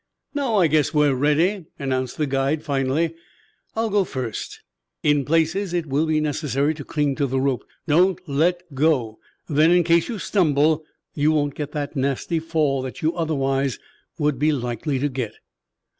"Now 0.33 0.55
I 0.55 0.65
guess 0.65 0.95
we 0.95 1.05
are 1.05 1.13
ready," 1.15 1.65
announced 1.77 2.17
the 2.17 2.25
guide 2.25 2.63
finally. 2.63 3.13
"I 3.75 3.83
will 3.83 3.89
go 3.91 4.03
first. 4.03 4.61
In 5.03 5.23
places 5.25 5.75
it 5.75 5.85
will 5.85 6.07
be 6.07 6.19
necessary 6.19 6.73
to 6.73 6.83
cling 6.83 7.13
to 7.17 7.27
the 7.27 7.39
rope. 7.39 7.63
Don't 7.85 8.19
let 8.27 8.63
go. 8.73 9.19
Then, 9.47 9.69
in 9.69 9.83
case 9.83 10.09
you 10.09 10.17
stumble, 10.17 10.83
you 11.13 11.31
won't 11.31 11.53
get 11.53 11.73
the 11.73 11.87
nasty 11.93 12.39
fall 12.39 12.81
that 12.81 13.03
you 13.03 13.15
otherwise 13.15 13.77
would 14.17 14.39
be 14.39 14.51
likely 14.51 14.97
to 14.97 15.07
get." 15.07 15.35